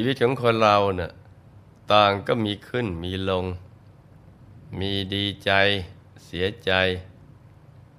[0.00, 1.12] ชีวิตของคนเราเนะ่ะ
[1.92, 3.44] ต่างก็มีขึ้นมีลง
[4.80, 5.50] มีดีใจ
[6.24, 6.72] เสียใจ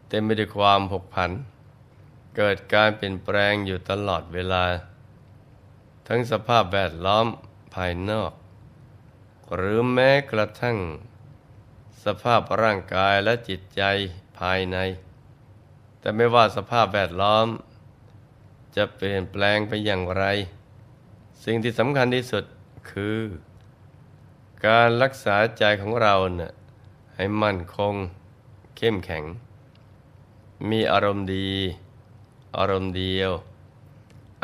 [0.07, 1.31] เต็มไปด้วยความผกผัน
[2.35, 4.65] เกิดการเปลี่ยนแปลงอยู่ตลอดเวลา
[6.07, 7.27] ทั้งสภาพแวดล้อม
[7.75, 8.31] ภายนอก
[9.55, 10.77] หรือแม้กระทั่ง
[12.05, 13.81] สภาพร่างกายและจิตใจ
[14.39, 14.77] ภายใน
[15.99, 17.47] แต่ไม่ว่าสภาพแวดล้อม
[18.75, 20.25] จะเปลี่ยนแปลงไปอย่างไร
[21.45, 22.43] สิ่งที่สำคัญที่สุด
[22.91, 23.19] คือ
[24.67, 26.51] การรักษาใจของเราเนะ่ย
[27.15, 27.93] ให้มั่นคง
[28.77, 29.23] เข้มแข็ง
[30.69, 31.49] มีอารมณ์ดี
[32.57, 33.31] อารมณ์เดียว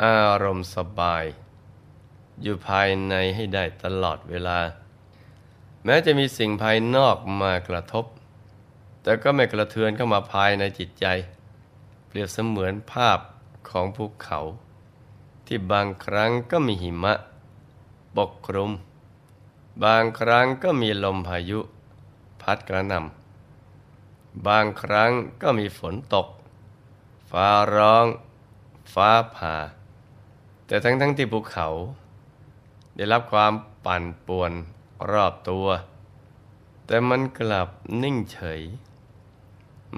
[0.04, 1.26] อารมณ์สบาย
[2.42, 4.60] อยู่ภายในให้ได้ตลอดเวลา
[5.86, 8.06] แม้จะมีสิ่งภายนอกมากระทบ
[9.02, 11.06] แต่ก็ไม่กระเทือนเข้ามาภายในจิตใจ
[12.08, 13.20] เปรียบเสมือนภาพ
[13.70, 14.40] ของภูเขา
[15.46, 17.14] ที่บางครั้งก็มีหิมะ
[18.18, 18.72] ปกคลุม
[19.84, 21.60] บางครั้งก็มีลมพายุ
[22.42, 26.28] พัดกระหน่ำบางครั้งก็มีฝนตก
[27.32, 28.06] ฟ้าร้อง
[28.94, 29.56] ฟ้าผ่า
[30.66, 31.68] แต่ทั้งทั้งที่ภูเขา
[32.96, 33.54] ได้รับความ
[33.86, 34.52] ปั่นป่วน
[35.12, 35.68] รอบตัว
[36.86, 37.70] แต่มันกลับ
[38.04, 38.62] นิ่งเฉย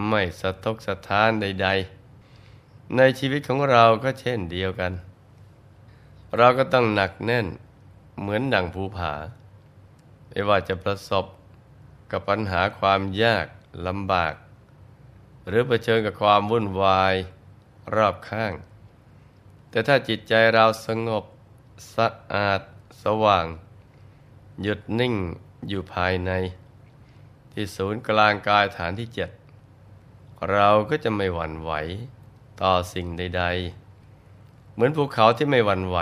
[0.08, 1.68] ไม่สะทกสะท้านใด
[2.32, 4.94] ๆ ในชีวิตของเราก็เช่นเดียวกัน
[6.36, 7.48] เราก็ต้องหนักแน่น
[8.20, 9.14] เหมือนดังภูผา
[10.30, 11.26] ไม่ว่าจะประสบ
[12.12, 13.46] กับปัญหาความยาก
[13.88, 14.34] ลำบาก
[15.48, 17.14] หรือเผชิญกับความวุ่นวาย
[17.96, 18.54] รอบข้าง
[19.70, 21.24] แต่ถ้าจิตใจเราสงบ
[21.96, 22.62] สะอาด
[23.04, 23.46] สว่าง
[24.62, 25.16] หยุดนิ่ง
[25.68, 26.32] อยู่ภายใน
[27.52, 29.30] ที่ศูนย์กลางกายฐานที่เจ็ด
[30.52, 31.72] เราก็จะไม่หวั่นไหว
[32.62, 33.44] ต่อสิ่งใด
[33.74, 33.87] ๆ
[34.78, 35.98] เหมือนภูเขาที่ไม่หวั่นไหว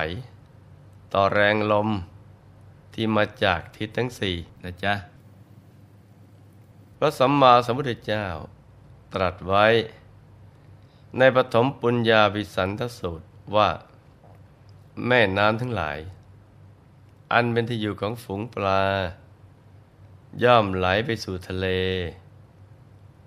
[1.14, 1.90] ต่อแรงลม
[2.94, 4.94] ที่มาจากทิศทั้งสี่นะจ๊ะ
[6.98, 8.26] พระสัมมาสัมพุทธเจ้า
[9.14, 9.66] ตรัสไว้
[11.18, 13.70] ในปฐมปุญญาวิสันทสูตรว่า
[15.08, 15.98] แม่น้ำทั้งหลาย
[17.34, 18.84] อันเป็นที่อยู่ของฝูงปลา
[20.44, 21.68] ย่อมไหลไปสู่ทะเล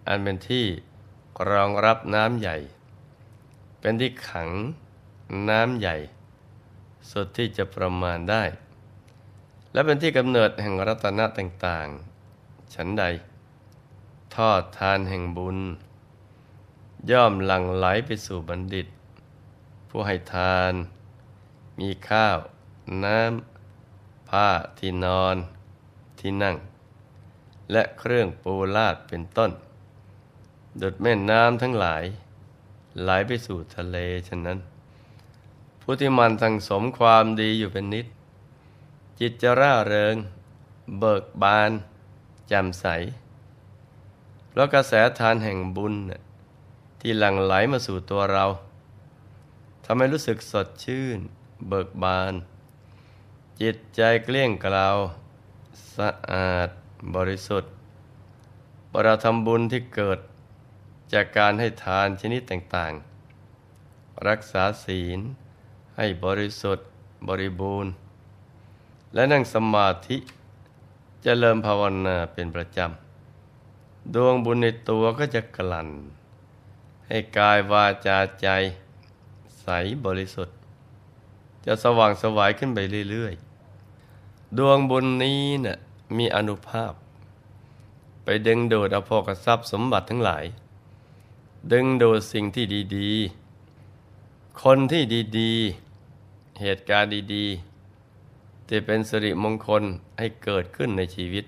[0.08, 0.66] อันเป็นที่
[1.50, 2.56] รองรับน้ำใหญ่
[3.80, 4.50] เป็นที่ขัง
[5.48, 5.96] น้ำใหญ่
[7.10, 8.44] สุดที่จะประมาณได้
[9.72, 13.04] และเป็นที่กำเนิดแห่งรัตนะต่างๆ ฉันใด
[14.34, 15.58] ทอดทานแห่งบุญ
[17.10, 18.86] ย่อมหลั่งไหลไปสู่บัณฑิต
[19.88, 20.72] ผู้ให้ทาน
[21.78, 22.38] มีข้าว
[23.04, 25.36] น้ำ ผ้าที่นอน
[26.20, 26.56] ที่นั่ง
[27.72, 29.50] และเครื่องปูลาดเป็นต้น
[30.80, 32.04] ดุดแม่น้ำทั้งหลาย
[33.02, 33.96] ไหลไปสู่ทะเล
[34.28, 34.58] ฉะนั้น
[35.90, 38.06] ผู้ที่มันสังสมความดีอยู่เป็นนิด
[39.20, 40.16] จิตจะร่าเริง
[40.98, 41.70] เบิกบาน
[42.48, 42.86] แจ่มใส
[44.48, 45.94] เพราะกระแสทานแห่งบุญ
[47.00, 48.44] ที่หลั่งไหลมาสู่ตัวเรา
[49.84, 51.18] ทำให้รู้สึกสดชื่น
[51.68, 52.34] เบิกบาน
[53.60, 54.96] จิตใจเกลี้ยงกล่าว
[55.96, 56.68] สะอาด
[57.14, 57.72] บริสุทธิ์
[59.04, 60.18] เราทำบุญที่เกิด
[61.12, 62.92] จากการให้ทานชนิดต่าง
[63.60, 65.20] ๆ รักษาศีล
[66.00, 66.86] ให้บริสุทธิ์
[67.28, 67.92] บริบูรณ์
[69.14, 70.22] และนั่งสมาธิจ
[71.22, 75.88] เจริญภาวนาเป็นประจำ ดวงบุญในตัวก็จะกลั่น
[77.08, 78.48] ให้กายวาจาใจ
[79.60, 79.66] ใส
[80.04, 80.56] บริสุทธิ์
[81.66, 82.78] จะสว่างสวายขึ้นไป
[83.10, 85.78] เรื่อยๆ ดวงบุญนี้นะ่ะ
[86.16, 86.92] มีอนุภาพ
[88.24, 90.44] ไปดึงดูดเอาพอกทรัพย์สมบัติทั้งหลาย
[91.72, 92.64] ดึงดูดสิ่งที่
[92.96, 93.12] ดี
[93.84, 95.02] ๆ คนที่
[95.38, 95.87] ดี ๆ
[96.60, 99.82] เหตุการณ์ดีๆที่เป็นสิริมงคล
[100.18, 101.44] ให้เกิดขึ้นในชีวิต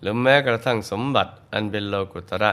[0.00, 2.52] หรือแม้กระทั่งสมบัติอันเป็นโลกุตระ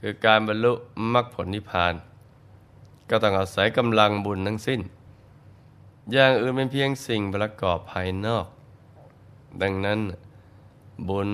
[0.00, 0.72] คือการบรรลุ
[1.12, 1.94] มรรคผลนิพพาน
[3.10, 4.80] ก็ต้องอาศัยกำลังบุญทั้งสิ้น
[6.12, 8.46] อย่างอื่นเป็นเพียงสิ่งประกอบภายนอก
[9.62, 9.98] ดังนั้น
[11.08, 11.30] บุญ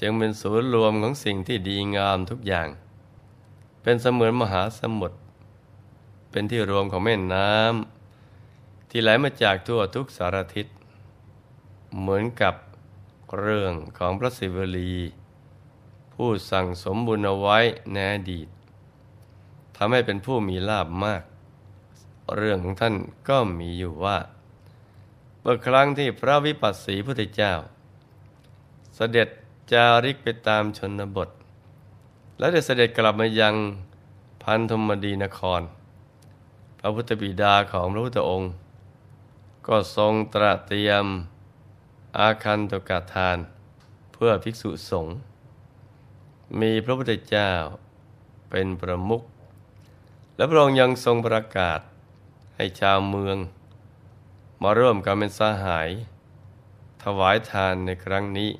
[0.00, 2.68] จึงเป็นศูนย์รวมของสิ่งที่ดีงามทุกอย่าง
[3.82, 5.16] เป็นเสมือนมหาสมุทร
[6.32, 10.66] เป็นที่รวมของแม่น้ำที่ไหลมาจากทั่วทุกสารทิศ
[11.98, 12.54] เหมือนกับ
[13.38, 14.94] เรื่องของพระศิวลี
[16.14, 17.58] ผู้สั่งสมบุญเอาไว้
[17.92, 18.48] ในอดีต
[19.76, 21.22] ทำให้เป็นผู้มีลาบมาก
[22.36, 22.94] เรื่องของท่าน
[23.28, 24.18] ก็มีอยู่ว่า
[25.40, 27.54] เมื่อครั้งที่พระวิปัสสีพุทธเจ้า
[28.96, 29.28] เสด็จ
[29.72, 31.28] จาริกไปตามชนบท
[32.38, 33.54] และได้เสด็จกลับมายัง
[34.42, 35.62] พันธมดีนคร
[36.84, 38.52] พระพุทธบิดาของพระพุทธองค์
[39.66, 41.06] ก็ทรงตระเตรียม
[42.18, 43.38] อาคันตกทาน
[44.12, 45.14] เพื่อภิกษุสงฆ์
[46.60, 47.52] มีพระพุทธเจ้า
[48.50, 49.22] เป็นประมุข
[50.36, 51.80] และพระองค์ยังทรงประกาศ
[52.56, 53.36] ให้ชาวเมือง
[54.62, 55.88] มาร่วมกันเป็นสหาย
[57.02, 58.50] ถวายทานในครั้งนี้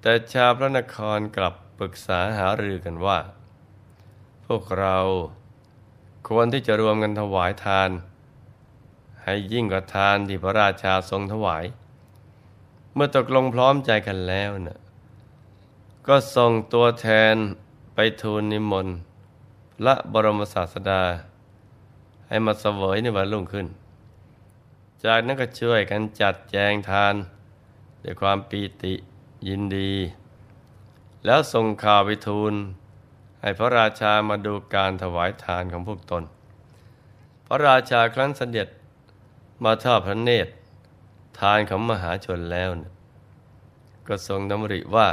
[0.00, 3.18] แต่ชาวพระนครกลับปรึกษาหารือกันว่า
[4.46, 4.98] พวกเรา
[6.28, 7.90] ควรที่จะรวมกันถวายทาน
[9.22, 11.64] ให้ยิ่งกว่าทานที่พระราชาทรงถวาย
[12.94, 14.80] เมื่อตกลงพร้อมใจกันแล้วนะ
[16.06, 17.34] ก็ส่งตัวแทน
[17.94, 18.96] ไปทูลนิมนต์
[19.76, 21.02] พระบรมศาสดา
[22.28, 23.66] ให้มาเสวยในวันรุ่งขึ้น
[25.04, 27.14] จากนั้นก็ช่วยกันจัดแจงทาน
[28.02, 28.94] ด้วยความปีติ
[29.48, 29.92] ยินดี
[31.24, 32.54] แล้วส่งข่าวไปทูล
[33.40, 36.22] ให้พระราชามาดูการถวายทานของพวกตน
[37.46, 38.68] พระราชาครั้นเสด็จ
[39.64, 40.52] มาทอดพระเนตร
[41.40, 42.92] ทานของมหาชนแล้วนะ
[44.06, 45.08] ก็ทรงดำริว่า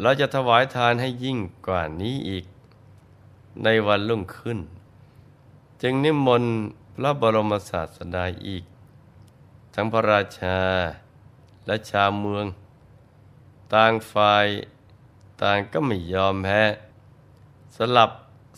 [0.00, 2.44] เราจะถวายทานให้ยิ่งกว่านี้อีก
[3.64, 4.58] ในวันรุ่งขึ้น
[5.82, 6.54] จึงนิมนต์
[6.96, 8.64] พระบรมศาสดาอีก
[9.74, 10.58] ทั้งพระราชา
[11.66, 12.44] และชาวเมือง
[13.74, 14.46] ต่างฝ่าย
[15.42, 16.62] ต่างก็ไม่ยอมแพ้
[17.76, 18.10] สลับ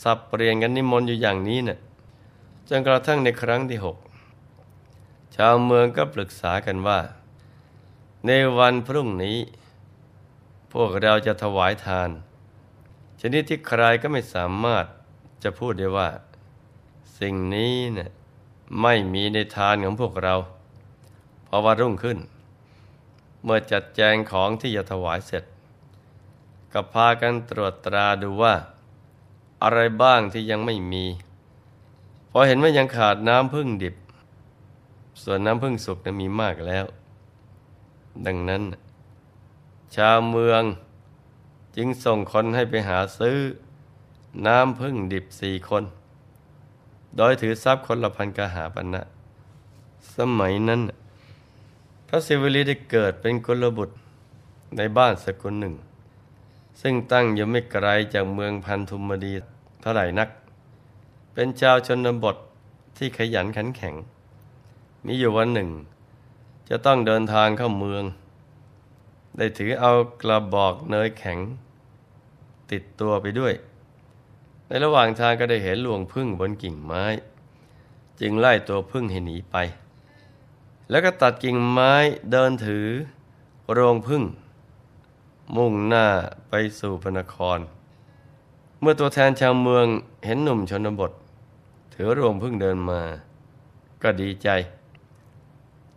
[0.02, 1.78] สับเปลี่ยนกันนิมนต์อยู่อย่างนี้เนะ่ย
[2.68, 3.96] จนกระทั่งในครั้งที่หก
[5.36, 7.00] ชาวเมืองก็ปรึกษากันว่า
[8.26, 9.38] ในวันพรุ่งนี้
[10.72, 12.10] พวกเราจะถวายทาน
[13.20, 14.86] ชนิดที่ใครก็ไม่สามารถ
[15.42, 16.08] จะพูดได้ว่า
[17.18, 18.10] สิ่งนี้เนะี่ย
[18.82, 20.34] ไม่มีในทานของพวกเรา
[21.46, 22.18] พอวันรุ่งขึ้น
[23.44, 25.44] เมื่อจัดแจงของที่จะถวายเสร็จ
[26.72, 28.54] ก็พากันตรวจตราดูว่า
[29.62, 31.04] อะไรบ้างที่ยังไม่มี
[32.30, 33.94] พอเห็นว่ายังขาดน้ำพึ่งดิบ
[35.22, 36.84] ส่วนน้ำพึ่งสุกนะมีมากแล้ว
[38.26, 38.62] ดังนั้น
[39.96, 40.62] ชาวเมือง
[41.76, 43.36] จึงส่งคนให้ไปหาซื้อ
[44.46, 45.84] น้ำพึ่งดิบสี่คน
[47.16, 49.02] โดยถือทรัพย์คนละพันกหาปันะ
[50.16, 50.80] สมัยนั้น
[52.08, 53.94] พระศิวลีได้เกิดเป็นกุลบุตร
[54.76, 55.74] ในบ้านสกุลหนึ่ง
[56.80, 59.32] ซึ่งตั้งอยู่ไม่ไกลจากเมืองพันธุมดี
[59.82, 60.28] เท่าไหร่นัก
[61.34, 62.36] เป็นชาวชนบท
[62.96, 63.94] ที่ขยันขันแข็ง
[65.06, 65.70] มีอยู่วันหนึ่ง
[66.68, 68.04] จะต้องเดินทางเข้าเมือง
[69.36, 69.92] ได้ถือเอา
[70.22, 71.38] กระบอกเนยแข็ง
[72.70, 73.54] ติดตัวไปด้วย
[74.66, 77.04] ในระหว่างทางก็ได้เห็นหลวงพึ่งบนกิ่งไม้
[78.20, 79.56] จึงไล่ตัวพึ่งให้หนีไป
[80.90, 81.92] แล้วก็ตัดกิ่งไม้
[82.30, 82.86] เดินถือ
[83.72, 84.22] โรงพึ่ง
[85.56, 86.06] มุ่งหน้า
[86.48, 87.58] ไปสู่พระนคร
[88.84, 89.86] เมื่อตัวแทนชาวเมือง
[90.26, 91.12] เห็นหนุ่มชนบท
[91.94, 93.00] ถือโรงพึ่งเดินมา
[94.02, 94.48] ก็ดีใจ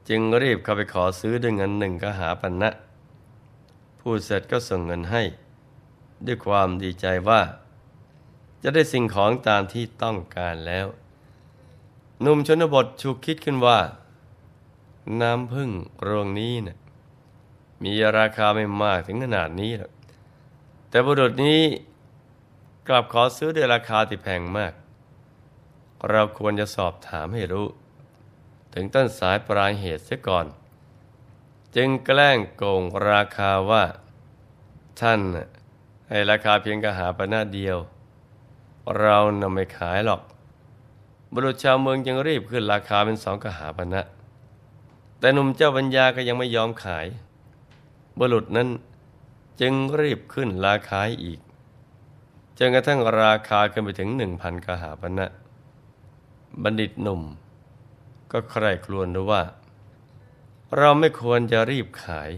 [0.10, 2.70] จึงรีบเข้าไปขอซื้อด้วยเงินหนึ่งก็หาปันนะ
[4.00, 5.24] พูดเสร็จก็ส่งเงินให้
[6.26, 7.42] ด้วยความดีใจว่า
[8.64, 10.88] จะได้สิ่งของตามที่ต้องการแล้ว
[12.22, 13.80] หนุ่มชนบทฉุกคิดขึ้นว่า
[15.22, 15.70] น้ำพึ่ง
[16.04, 16.78] โรงนี้นะ่ะ
[17.84, 19.92] มีราคาไม่มากถึงขนาดนี้หรอก
[20.90, 21.62] แต่บุรุษนี้
[22.88, 24.74] กลับขอซื้อด้วยราคาที่แพงมาก
[26.10, 27.68] เราควรจะสอบถามให้รู้
[28.74, 30.46] ถึงต้นสายปลายเหตุเสียก่อน
[31.76, 33.84] จึงแกล้งโกงราคาว่า
[35.02, 35.20] ท่าน
[36.10, 37.78] ให้ราคาเพียงกระหาปณะเดียว
[39.00, 40.22] เรานำไม่ขายหรอก
[41.34, 44.02] บรุษชาวเมืองจึงรีบขึ้นราคาเป็นสองกระหาปณะ
[45.20, 47.06] แต่หนุ่มเจ้าปัญญาก็ยังไม่ยอมขาย
[48.20, 48.70] บุรุษนั้น
[49.62, 51.40] จึงรีบขึ้นราคาอีก
[52.58, 55.28] จนกระทั่งราคาขึ้นไปถึงหนึ่งพันกหาปณะ
[56.64, 57.22] บัณฑิตหนุ่ม
[58.32, 59.44] ก็ใคร่ครวญดูว่า
[60.78, 62.32] เราไม่ควรจะรีบขาย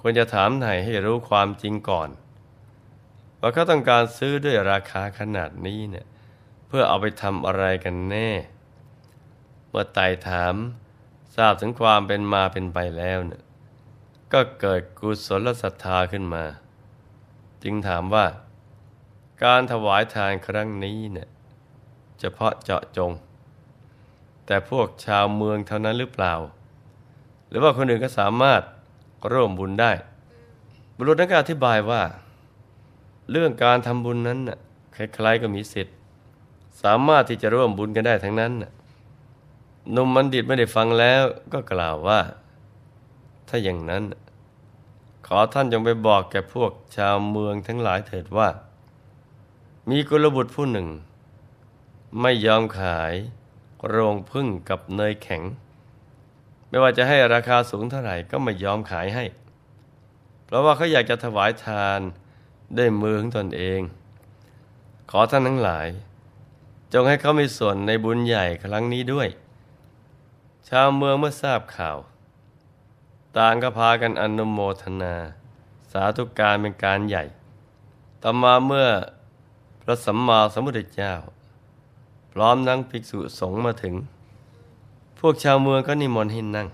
[0.00, 2.08] ควรจะถามไหนให้รู้ความจริงก่อน
[3.40, 6.06] ว่าเขาต้องการซื้อด้วยราคาขนาดนี้เนี่ย
[6.66, 8.30] เพื่อเอาไปทำอะไรกันแน่
[9.68, 10.54] เมื่อไต่ถาม
[11.36, 13.42] ทราบถึงความเป็นมาเป็นไปแล้วเนี่ย
[14.32, 16.44] ก็เกิดกุศลศรัทธาขึ้นมา
[17.62, 18.26] จึงถามว่า
[19.44, 21.28] การถวายทานครั้งนี้เนี่ย
[22.20, 23.12] เฉพาะเจาะจง
[24.46, 26.34] แต่พวกชาวเมืองเท่านั้นหรือเปล่า
[27.48, 28.62] หรือว่าคนอื่นก็สามารถ
[29.32, 29.92] ร่วมบุญได้
[30.96, 32.02] บุรุษนั้นก็อธิบายว่า
[33.30, 34.58] เรื่องการทำบุญนั้นน่ะ
[34.92, 35.96] ใครๆก็มีสิทธิ์
[36.82, 38.72] สามารถที่จะร่วมบุญกันได้ทั้งนั้นนะ
[39.92, 42.20] หนุ่มบัณฑิตไม่ได้ฟังแล้วก็กล่าวว่า
[43.48, 44.02] ถ้าอย่างนั้น
[45.26, 48.48] ขอท่านจงไปบอกแก่พวกชาวเมืองทั้งหลายเถิดว่า
[49.92, 50.88] มีกุลบุตรผู้หนึ่ง
[52.20, 53.14] ไม่ยอมขาย
[53.88, 55.42] โรงพึ่งกับเนยแข็ง
[56.68, 59.24] ไม่ว่าจะให้ราคาสูงเท่าไหร่ก็ไม่ยอมขายให้
[60.44, 62.00] เพราะว่าเขาอยากจะถวายทาน
[62.76, 63.80] ด้วยมือของตนเอง
[65.10, 65.88] ขอท่านทั้งหลาย
[66.92, 69.28] จงให้เขามีส่วนในบุญใหญ่ครั้งนี้ด้วย
[70.68, 71.98] ชาวเมืองเมื่อทราบข่าว
[73.36, 75.14] ต่างก็พากันอนุโมทนา
[75.92, 77.24] สาธุการเป็นการใหญ่
[78.22, 78.88] ต่อมาเมื่อ
[79.88, 81.14] ระสัมมาสัมพุทธเจ้า
[82.32, 83.94] พร้อมนั่งภิกษุสงฆ์มาถึง
[85.18, 86.68] พวกชาวเมืองก็นิมนต์ให้นั่ง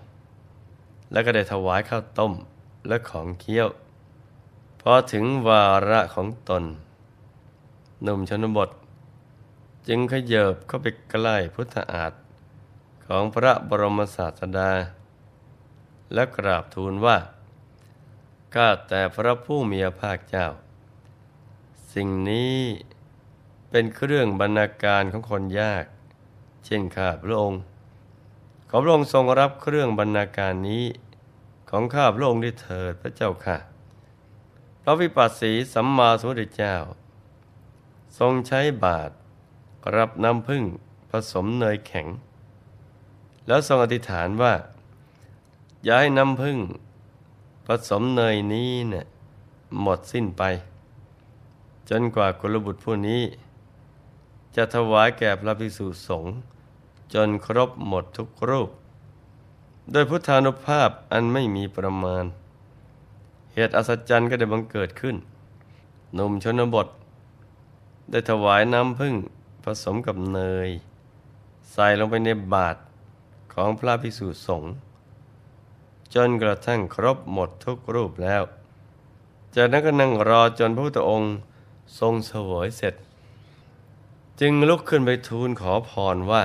[1.13, 2.33] แล้วก็ได้ถวายข้าวต้ม
[2.89, 3.69] และของเคี้ยว
[4.81, 6.65] พอถึงวาระของตน
[8.03, 8.71] หนุ่มชนบท
[9.89, 12.13] จึงขยเบเข้าไปใกล้พุทธอาฏ
[13.07, 14.71] ของพระบรมศาสดา
[16.15, 17.19] และกราบทูลว่า
[18.55, 20.47] ข้าแต่พระผู้มีพระภาคเจ้า
[21.95, 22.59] สิ่งนี้
[23.77, 25.85] เป็นเครื่องบรรณาการของคนยาก
[26.65, 27.61] เช่นข้าพระองค์
[28.69, 30.85] ขอพระองค์ทรงรับเครื่องบรรณาการนี้
[31.71, 33.57] ของข้าพระองค์ด้วยเถิดพระเจ้าค่ะ
[34.83, 36.77] พระวิปัสสีสัมมาสัมพุทธเจ้า
[38.19, 39.15] ทรงใช้บาตร
[39.97, 40.65] รับน้ำพึ่ง
[41.11, 42.07] ผสมเนยแข็ง
[43.47, 44.55] แล้วทรงอธิษฐานว่า
[45.85, 46.59] อย่าให้น้ำพึ่ง
[47.67, 49.07] ผสมเนยนี้เนี่ย
[49.81, 50.43] หมดสิ้นไป
[51.91, 53.23] จนกว่ากุลบุตรผู้นี้
[54.57, 56.35] จะถวายแก่พระภิกษุสงฆ์
[57.15, 58.71] จนครบหมดทุกรูป
[59.93, 62.25] โดยพุทธานุภาพอันไม่มีประมาณ
[63.53, 65.17] เหตุอัศจรรย์ก็ได้บังเกิดขึ้น
[66.15, 66.89] หนุ่มชนบท
[68.11, 69.15] ได้ถวายน้ำพึ่ง
[69.65, 70.69] ผสมกับเนย
[71.73, 72.79] ใส่ลงไปในบาตร
[73.55, 74.73] ของพระภิกษุสงฆ์
[76.15, 78.43] จนกระทั่งครบหมดทุกรูปแล้ว
[79.55, 81.35] จากนั้นก็นั่งรอจนพระพุทธองค์
[81.99, 82.95] ทรงเสวยเสร็จ
[84.41, 86.45] จึงลุกขึ้นไปทูลขอพรว่า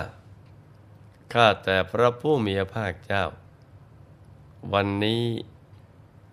[1.33, 3.23] ข้าแต่พระผู้มีพระภาคเจ้า
[4.73, 5.23] วันนี้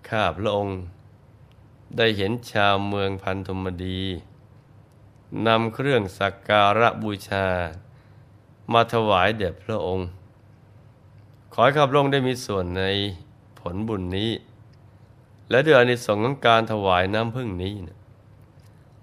[0.09, 0.79] ข้าพระองค์
[1.97, 4.03] ได้เห็นชาวเมืองพันธุมดี
[5.47, 7.47] นำเครื่องสักการะบูชา
[8.73, 10.09] มาถวายแด่พระองค์
[11.53, 12.85] ขอให้ข้าพระองค์ได้มีส่วนใน
[13.59, 14.31] ผลบุญนี้
[15.51, 17.99] และด้วยอนิสงส์ของการถวายน้ำพึ่งนี้นะ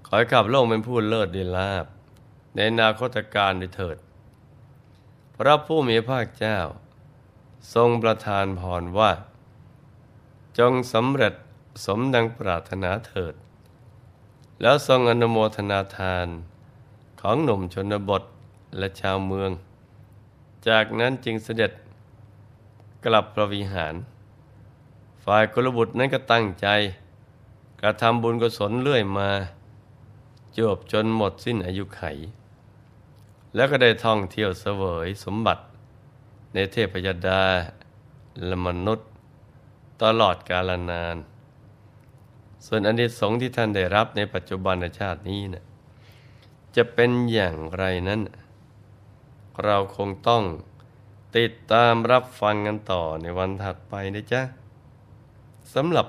[0.05, 1.85] ขอให้ข้าพระองค์เป็นผู้เลิศดีลาบ
[2.55, 3.97] ในนาคตการด้วยเถิด
[5.37, 6.59] พระผู้มีพระภาคเจ้า
[7.73, 9.11] ทรงประทานพรว่า
[10.59, 11.33] จงสำเร็จ
[11.85, 13.33] สมดังปรารถนาเถิด
[14.61, 16.27] แล้วทรงอนุโมทนาทาน
[17.21, 18.23] ของหนุ่มชนบท
[18.77, 19.51] และชาวเมือง
[20.67, 21.71] จากนั้นจึงเสด็จ
[23.05, 23.93] กลับประวิหาร
[25.23, 26.67] ฝ่ายกุลบุตรนั้นก็ตั้งใจ
[27.81, 29.29] กระทำบุญกุศลเรื่อยมา
[30.57, 32.03] จบจนหมดสิ้นอายุไข
[33.55, 35.63] แล้วก็ได้ท่องเที่ยวเสวยสมบัติ
[36.53, 37.43] ในเทพยดา
[38.45, 39.09] และมนุษย์
[40.03, 41.17] ตลอดกาลนาน
[42.65, 45.63] ส่วนอันที่สงส์ที่ท่านได้รับในปัจจุบันชาตินี้นะ่ะ
[46.75, 48.21] จะเป็นอย่างไรนั้น
[49.63, 50.43] เราคงต้อง
[51.37, 54.41] ติดตามรับฟังกันต่อในวันถัดไปนะจ๊ะ
[55.73, 56.07] สำหรับ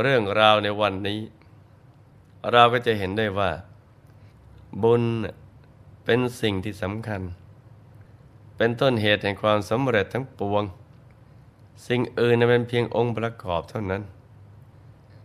[0.00, 1.20] เรื่องราวในวันนี้
[2.52, 3.50] เราก็จะเห็นได้ว่า
[4.82, 5.02] บุญ
[6.04, 7.22] เป็นสิ่งที่สำคัญ
[8.56, 10.64] เป็นต้นเหตุแห่งความสำเร็จทั้งปวง
[11.86, 14.02] สิ่งอื่นเป็นเพียงองค์ประกอบเท่านั้น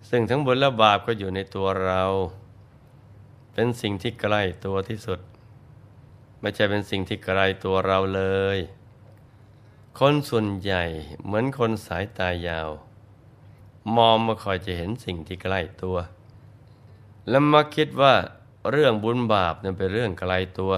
[0.09, 2.03] ซึ่งทั้งบุญและบาปก็อยู่ในตัวเรา
[3.53, 5.19] เป็นสิ่งที่ใกล้ตัวที่สุด
[6.39, 8.23] ไม่ใช่เป็นสิ่งที่ไกลตัวเราเล
[8.57, 8.59] ย
[9.99, 10.83] คนส่วนใหญ่
[11.23, 12.69] เหมือนคนสายตายาว
[13.97, 15.97] มองมาคอยจะเห็นสิ่งที่ใกล้ตัว
[17.29, 18.13] และมาคิดว่า
[18.71, 20.73] เรื่องบุญบาปนั้นเป็นเรื่องไกลตัว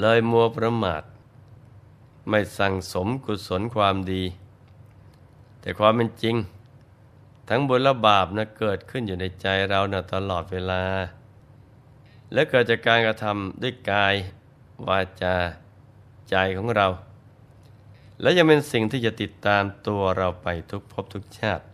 [0.00, 1.02] เลยมัวประมาท
[2.28, 4.24] ไม่สั่งสมกุศลความดี
[5.60, 6.36] แต่ความเป็นจริง
[7.48, 10.82] ทั้งบุญและบาปนะเกิดขึ้นอยู่ในใจเรานะตลอดเวลา
[12.32, 14.14] และเกิดจากการกระทำด้วยกาย
[14.88, 15.36] วาจา
[16.30, 16.86] ใจของเรา
[18.20, 21.64] และยังเป็นสิ่งที่จะติดตามตัวเราไปทุกภพทุกชาติ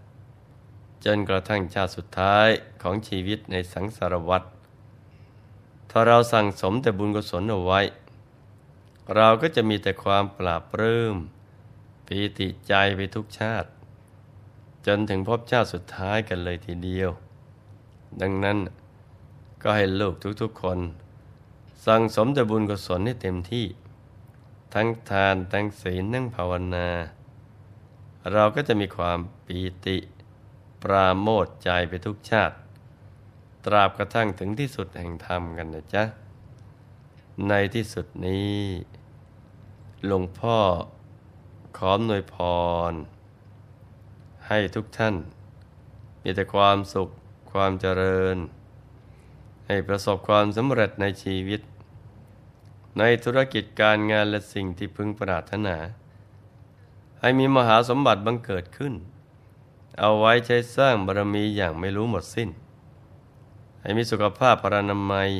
[1.05, 2.49] จนกระทั่งชาติสุดท้าย
[2.83, 4.43] ของชีวิตในสังสารวัฏ
[5.95, 7.81] ถ้าเราสั่งสมแต่บุญกุศลเอาไว้
[9.15, 11.17] เราก็จะมีแต่ความปราบปลื้ม
[12.07, 13.69] ปีติใจไปทุกชาติ
[14.87, 17.11] จนถึงพบชาติสุดท้ายกันเลยทีเดียว
[18.21, 18.59] ดังนั้น
[19.63, 20.79] ก็ให้ลูกทุกๆคน
[21.87, 23.67] สั่งสมแต่บุญกุศลให้เต็มที่
[24.75, 26.89] ทั้งทานทั้งศีลทั้งภาวนา
[28.33, 29.99] เราก็จะมีความปีติ
[30.83, 32.55] ปราโมทใจไปทุกชาติ
[33.65, 36.05] ตราบกระทั่งถึงที่สุดแห่งธรรมกันนะจ๊ะ
[37.49, 38.59] ในที่สุดนี้
[40.07, 40.59] หลวงพ่อ
[41.77, 42.37] ขอหน่วยพ
[42.91, 42.93] ร
[44.49, 45.15] ให้ทุกท่าน
[46.23, 47.09] มีแต่ความสุข
[47.53, 48.37] ความเจริญ
[49.67, 51.61] ให้ประสบความสำเร็จในชีวิต
[52.99, 55.77] ในธุรกิจการงานและสิ่งที่พึงปรารถนา
[57.21, 58.95] ให้มีมหาสมบัติบังเกิดขึ้น
[60.01, 62.51] เอาไว้ใช้สร้างบารมีอย่างไม่รู้หมดสิ้น
[63.83, 65.31] ให้มีสุขภาพพรานามัย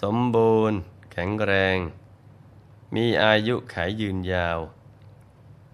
[0.00, 0.78] สมบูรณ์
[1.12, 1.78] แข็งแรง
[2.94, 4.58] มีอายุขายยืนยาว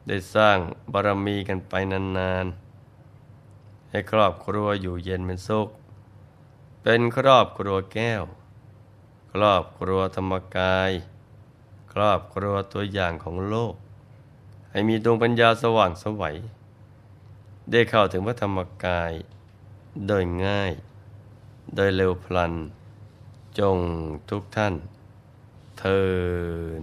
[0.07, 0.59] ได้สร้าง
[0.93, 5.69] บารมีกันไปนานๆ ให้ครอบครัวอยู่เย็นเป็นสุข
[6.83, 8.23] เป็นครอบครัวแก้ว
[9.33, 10.91] ครอบครัวธรรมกาย
[11.93, 13.75] ครอบครัวตัวอย่างของโลก
[14.71, 16.37] ให้มีดวงปัญญาสว่างสวัย
[17.71, 19.13] ได้เข้าถึงพระธรรมกาย
[20.07, 20.73] โดยง่าย
[21.75, 22.53] โดยเร็วพลัน
[23.59, 23.79] จง
[24.31, 24.75] ทุกท่าน
[25.79, 26.03] เทิ
[26.81, 26.83] น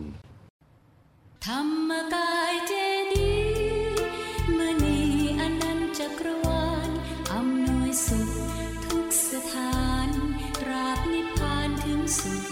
[1.45, 1.59] ธรร
[1.89, 2.73] มกายเจ
[3.13, 3.33] ดี
[4.57, 4.99] มณี
[5.39, 6.89] อนันจักรวาล
[7.31, 8.29] อำนวยสุข
[8.85, 10.09] ทุกสถาน
[10.67, 12.50] ราบนิพพานถึงสุด